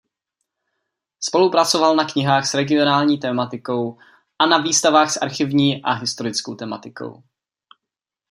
Spolupracoval 1.19 1.95
na 1.95 2.05
knihách 2.05 2.47
s 2.47 2.53
regionální 2.53 3.17
tematikou 3.19 3.97
a 4.39 4.45
na 4.45 4.57
výstavách 4.57 5.11
s 5.11 5.17
archivní 5.17 5.83
a 5.83 5.91
historickou 5.93 6.55
tematikou. 6.55 7.23